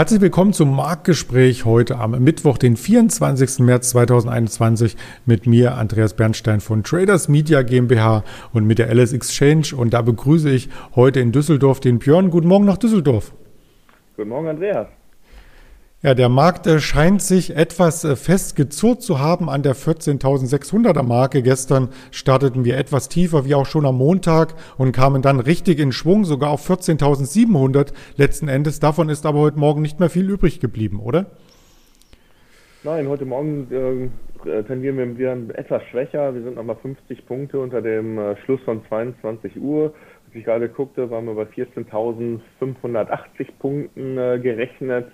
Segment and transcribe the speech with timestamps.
[0.00, 3.58] Herzlich willkommen zum Marktgespräch heute am Mittwoch, den 24.
[3.58, 4.96] März 2021
[5.26, 8.24] mit mir, Andreas Bernstein von Traders Media GmbH
[8.54, 9.76] und mit der LS Exchange.
[9.76, 12.30] Und da begrüße ich heute in Düsseldorf den Björn.
[12.30, 13.34] Guten Morgen nach Düsseldorf.
[14.16, 14.88] Guten Morgen, Andreas.
[16.02, 21.42] Ja, der Markt äh, scheint sich etwas äh, festgezurrt zu haben an der 14.600er Marke.
[21.42, 25.92] Gestern starteten wir etwas tiefer, wie auch schon am Montag, und kamen dann richtig in
[25.92, 28.80] Schwung, sogar auf 14.700 letzten Endes.
[28.80, 31.26] Davon ist aber heute Morgen nicht mehr viel übrig geblieben, oder?
[32.82, 34.10] Nein, heute Morgen
[34.46, 36.34] äh, tendieren wir wieder etwas schwächer.
[36.34, 39.92] Wir sind nochmal 50 Punkte unter dem äh, Schluss von 22 Uhr.
[40.26, 42.40] Als ich gerade guckte, waren wir bei 14.580
[43.58, 45.08] Punkten äh, gerechnet.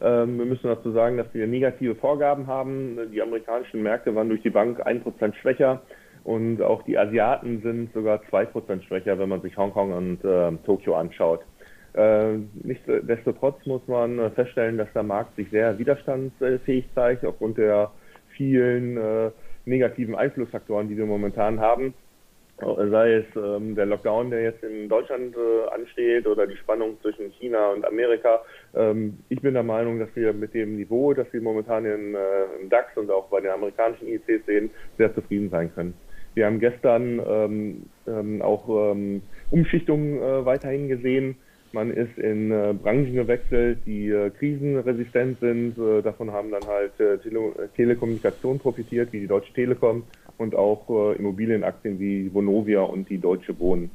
[0.00, 2.98] Ähm, wir müssen dazu sagen, dass wir negative Vorgaben haben.
[3.12, 5.82] Die amerikanischen Märkte waren durch die Bank 1% schwächer
[6.24, 10.96] und auch die Asiaten sind sogar 2% schwächer, wenn man sich Hongkong und äh, Tokio
[10.96, 11.40] anschaut.
[11.94, 17.90] Äh, nichtsdestotrotz muss man feststellen, dass der Markt sich sehr widerstandsfähig zeigt aufgrund der
[18.36, 19.30] vielen äh,
[19.64, 21.94] negativen Einflussfaktoren, die wir momentan haben
[22.60, 27.30] sei es ähm, der Lockdown, der jetzt in Deutschland äh, ansteht oder die Spannung zwischen
[27.38, 28.40] China und Amerika.
[28.74, 32.18] Ähm, ich bin der Meinung, dass wir mit dem Niveau, das wir momentan in, äh,
[32.60, 35.94] im DAX und auch bei den amerikanischen IECs sehen, sehr zufrieden sein können.
[36.34, 41.36] Wir haben gestern ähm, ähm auch ähm, Umschichtungen äh, weiterhin gesehen.
[41.72, 45.76] Man ist in äh, Branchen gewechselt, die äh, krisenresistent sind.
[45.78, 50.04] Äh, davon haben dann halt äh, Tele Telekommunikation profitiert, wie die Deutsche Telekom
[50.38, 53.90] und auch äh, Immobilienaktien wie Vonovia und die Deutsche Wohnen.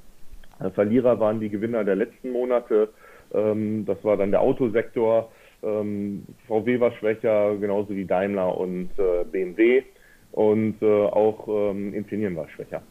[0.59, 2.89] Äh, Verlierer waren die Gewinner der letzten Monate.
[3.33, 5.31] Ähm, das war dann der Autosektor.
[5.63, 9.83] Ähm, VW war schwächer, genauso wie Daimler und äh, BMW.
[10.31, 12.81] Und äh, auch ähm, Infineon war schwächer.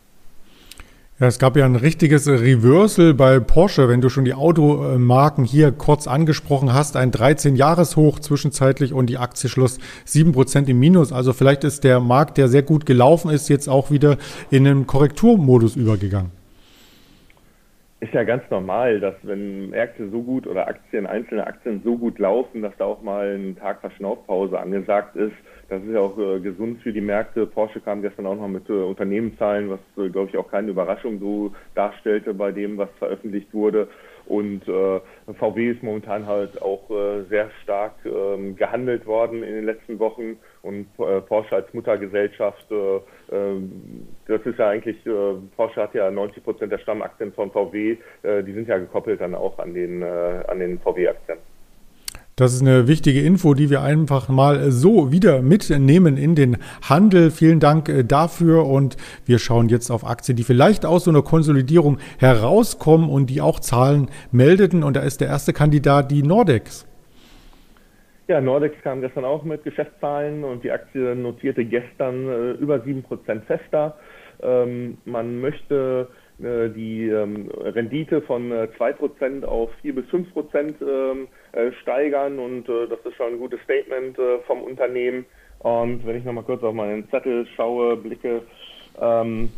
[1.22, 5.70] Ja, es gab ja ein richtiges Reversal bei Porsche, wenn du schon die Automarken hier
[5.70, 6.96] kurz angesprochen hast.
[6.96, 11.12] Ein 13-Jahres-Hoch zwischenzeitlich und die Aktie schloss 7% im Minus.
[11.12, 14.16] Also vielleicht ist der Markt, der sehr gut gelaufen ist, jetzt auch wieder
[14.50, 16.41] in einen Korrekturmodus übergegangen.
[18.02, 22.18] Ist ja ganz normal, dass wenn Märkte so gut oder Aktien, einzelne Aktien so gut
[22.18, 25.36] laufen, dass da auch mal ein Tag Verschnaufpause angesagt ist
[25.72, 27.46] das ist ja auch äh, gesund für die Märkte.
[27.46, 31.18] Porsche kam gestern auch noch mit äh, Unternehmenszahlen, was, äh, glaube ich, auch keine Überraschung
[31.18, 33.88] so darstellte bei dem, was veröffentlicht wurde.
[34.26, 35.00] Und äh,
[35.32, 40.36] VW ist momentan halt auch äh, sehr stark ähm, gehandelt worden in den letzten Wochen.
[40.62, 43.00] Und äh, Porsche als Muttergesellschaft, äh,
[43.32, 47.96] ähm, das ist ja eigentlich, äh, Porsche hat ja 90 Prozent der Stammaktien von VW,
[48.22, 51.38] äh, die sind ja gekoppelt dann auch an den, äh, an den VW-Aktien.
[52.36, 57.30] Das ist eine wichtige Info, die wir einfach mal so wieder mitnehmen in den Handel.
[57.30, 58.96] Vielen Dank äh, dafür und
[59.26, 63.60] wir schauen jetzt auf Aktien, die vielleicht aus so einer Konsolidierung herauskommen und die auch
[63.60, 64.82] Zahlen meldeten.
[64.82, 66.86] Und da ist der erste Kandidat die Nordex.
[68.32, 73.42] Ja, Nordex kam gestern auch mit Geschäftszahlen und die Aktie notierte gestern äh, über 7%
[73.42, 73.98] fester.
[74.42, 80.32] Ähm, man möchte äh, die ähm, Rendite von äh, 2% auf 4 bis 5%
[80.80, 85.26] ähm, äh, steigern und äh, das ist schon ein gutes Statement äh, vom Unternehmen.
[85.58, 88.40] Und wenn ich nochmal kurz auf meinen Zettel schaue, blicke,
[88.98, 89.52] ähm,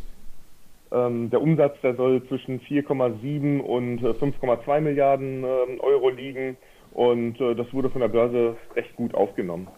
[0.91, 6.57] ähm, der Umsatz, der soll zwischen 4,7 und 5,2 Milliarden ähm, Euro liegen
[6.95, 9.69] und das wurde von der Börse recht gut aufgenommen.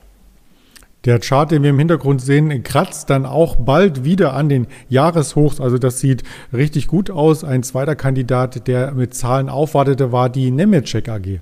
[1.07, 5.61] Der Chart, den wir im Hintergrund sehen, kratzt dann auch bald wieder an den Jahreshochs.
[5.61, 7.45] Also das sieht richtig gut aus.
[7.45, 11.39] Ein zweiter Kandidat, der mit Zahlen aufwartete, war die Nemetschek AG.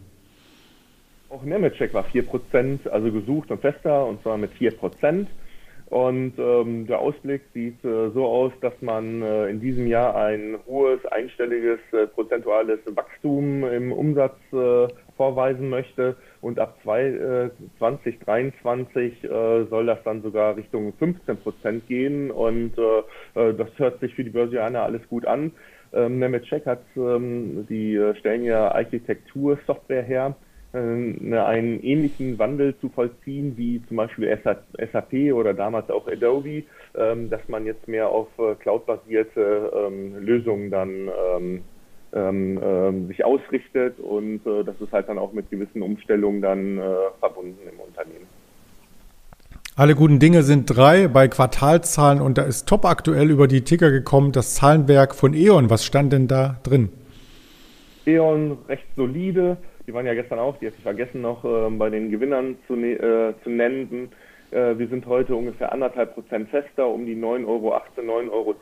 [1.31, 5.27] Auch Nemetschek war 4%, also gesucht und fester, und zwar mit 4%.
[5.87, 10.59] Und ähm, der Ausblick sieht äh, so aus, dass man äh, in diesem Jahr ein
[10.67, 16.17] hohes einstelliges äh, prozentuales Wachstum im Umsatz äh, vorweisen möchte.
[16.41, 22.31] Und ab zwei, 2023 äh, äh, soll das dann sogar Richtung 15 Prozent gehen.
[22.31, 25.53] Und äh, das hört sich für die Börsianer alles gut an.
[25.93, 30.35] Ähm, Nemetschek hat, ähm, die stellen ja Architektursoftware her,
[30.75, 34.37] äh, einen ähnlichen Wandel zu vollziehen wie zum Beispiel
[34.93, 36.65] SAP oder damals auch Adobe,
[36.97, 41.65] ähm, dass man jetzt mehr auf äh, cloud-basierte ähm, Lösungen dann ähm,
[42.15, 46.79] ähm, ähm, sich ausrichtet und äh, das ist halt dann auch mit gewissen Umstellungen dann
[46.79, 46.83] äh,
[47.19, 48.27] verbunden im Unternehmen.
[49.77, 53.91] Alle guten Dinge sind drei bei Quartalzahlen und da ist top aktuell über die Ticker
[53.91, 55.69] gekommen das Zahlenwerk von E.ON.
[55.69, 56.91] Was stand denn da drin?
[58.07, 59.57] E.ON recht solide.
[59.87, 62.77] Die waren ja gestern auch, die hatte ich vergessen noch äh, bei den Gewinnern zu,
[62.77, 64.11] ne äh, zu nennen.
[64.53, 68.55] Äh, wir sind heute ungefähr anderthalb Prozent fester, um die 9,18 Euro, 9,20 Euro.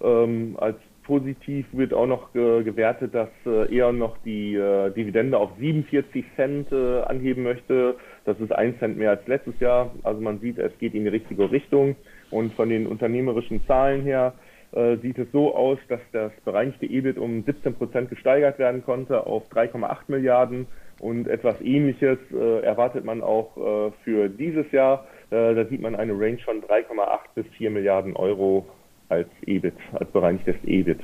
[0.00, 0.76] Ähm, als
[1.08, 6.24] positiv wird auch noch äh, gewertet, dass äh, E.ON noch die äh, Dividende auf 47
[6.36, 7.96] Cent äh, anheben möchte.
[8.26, 9.90] Das ist ein Cent mehr als letztes Jahr.
[10.04, 11.96] Also man sieht, es geht in die richtige Richtung.
[12.30, 14.34] Und von den unternehmerischen Zahlen her
[14.72, 19.26] äh, sieht es so aus, dass das bereinigte EBIT um 17 Prozent gesteigert werden konnte
[19.26, 20.66] auf 3,8 Milliarden.
[21.00, 25.06] Und etwas Ähnliches äh, erwartet man auch äh, für dieses Jahr.
[25.30, 28.66] Äh, da sieht man eine Range von 3,8 bis 4 Milliarden Euro
[29.08, 31.00] als EBIT, als bereinigtes EBIT.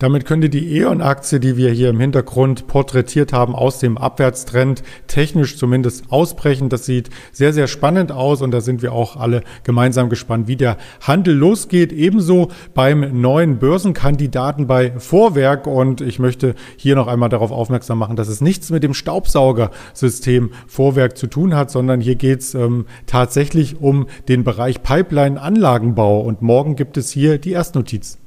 [0.00, 5.56] Damit könnte die E.ON-Aktie, die wir hier im Hintergrund porträtiert haben, aus dem Abwärtstrend technisch
[5.56, 6.68] zumindest ausbrechen.
[6.68, 10.56] Das sieht sehr, sehr spannend aus und da sind wir auch alle gemeinsam gespannt, wie
[10.56, 11.92] der Handel losgeht.
[11.92, 18.16] Ebenso beim neuen Börsenkandidaten bei Vorwerk und ich möchte hier noch einmal darauf aufmerksam machen,
[18.16, 22.86] dass es nichts mit dem Staubsaugersystem Vorwerk zu tun hat, sondern hier geht es ähm,
[23.06, 28.18] tatsächlich um den Bereich Pipeline-Anlagenbau und morgen gibt es hier die Erstnotiz.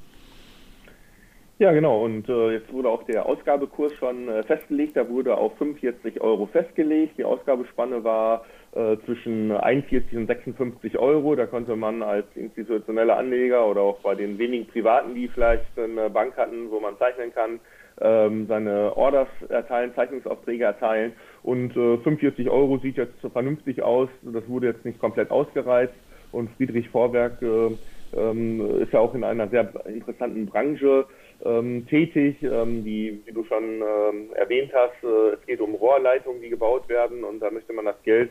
[1.60, 2.04] Ja, genau.
[2.06, 4.96] Und äh, jetzt wurde auch der Ausgabekurs schon äh, festgelegt.
[4.96, 7.18] Da wurde auf 45 Euro festgelegt.
[7.18, 8.46] Die Ausgabespanne war
[8.76, 11.36] äh, zwischen 41 und 56 Euro.
[11.36, 16.12] Da konnte man als institutioneller Anleger oder auch bei den wenigen Privaten, die vielleicht eine
[16.12, 17.60] Bank hatten, wo man zeichnen kann,
[18.02, 21.14] ähm, seine Orders erteilen, Zeichnungsaufträge erteilen.
[21.42, 24.10] Und 45 äh, Euro sieht jetzt vernünftig aus.
[24.22, 25.96] Das wurde jetzt nicht komplett ausgereizt.
[26.32, 27.72] Und Friedrich Vorwerk äh,
[28.16, 31.06] ähm, ist ja auch in einer sehr interessanten Branche
[31.44, 36.42] ähm, tätig, ähm, die, wie du schon ähm, erwähnt hast, äh, es geht um Rohrleitungen,
[36.42, 38.30] die gebaut werden und da möchte man das Geld,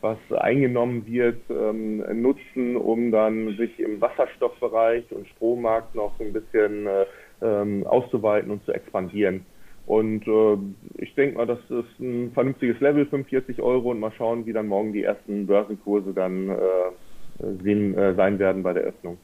[0.00, 6.86] was eingenommen wird, ähm, nutzen, um dann sich im Wasserstoffbereich und Strommarkt noch ein bisschen
[6.86, 7.06] äh,
[7.40, 9.46] ähm, auszuweiten und zu expandieren.
[9.86, 14.46] Und äh, ich denke mal, das ist ein vernünftiges Level, 45 Euro und mal schauen,
[14.46, 19.18] wie dann morgen die ersten Börsenkurse dann äh, sehen, äh, sein werden bei der Öffnung.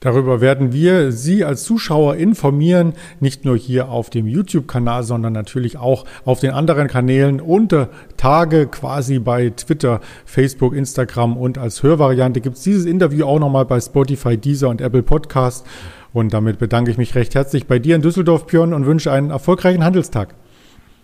[0.00, 5.76] Darüber werden wir Sie als Zuschauer informieren, nicht nur hier auf dem YouTube-Kanal, sondern natürlich
[5.76, 12.40] auch auf den anderen Kanälen unter Tage quasi bei Twitter, Facebook, Instagram und als Hörvariante
[12.40, 15.66] gibt es dieses Interview auch nochmal bei Spotify, Deezer und Apple Podcast.
[16.14, 19.30] Und damit bedanke ich mich recht herzlich bei dir in Düsseldorf, Björn, und wünsche einen
[19.30, 20.34] erfolgreichen Handelstag.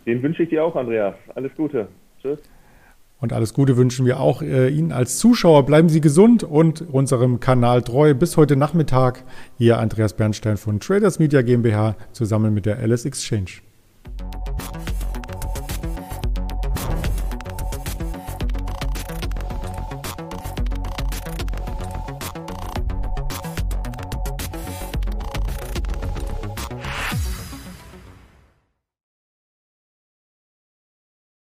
[0.07, 1.15] Den wünsche ich dir auch, Andreas.
[1.35, 1.89] Alles Gute.
[2.23, 2.39] Tschüss.
[3.19, 5.65] Und alles Gute wünschen wir auch äh, Ihnen als Zuschauer.
[5.65, 8.13] Bleiben Sie gesund und unserem Kanal treu.
[8.15, 9.25] Bis heute Nachmittag.
[9.59, 13.66] Ihr Andreas Bernstein von Traders Media GmbH zusammen mit der LS Exchange.